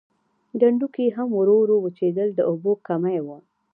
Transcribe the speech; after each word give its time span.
ډنډونکي 0.59 1.05
هم 1.15 1.29
ورو 1.39 1.55
ورو 1.61 1.75
وچېدل 1.81 2.29
د 2.35 2.39
اوبو 2.49 2.71
کمی 2.87 3.17
و. 3.25 3.27